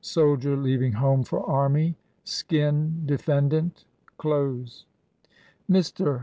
Soldier 0.03 0.55
leaving 0.57 0.93
home 0.93 1.21
for 1.21 1.47
army. 1.47 1.93
Skin 2.23 3.03
defendant. 3.05 3.85
Close." 4.17 4.85
Mr. 5.69 6.19